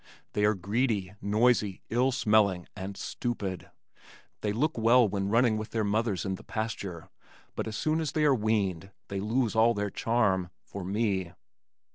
[0.33, 3.69] They are greedy, noisy, ill smelling and stupid.
[4.41, 7.11] They look well when running with their mothers in the pasture,
[7.55, 11.33] but as soon as they are weaned they lose all their charm for me.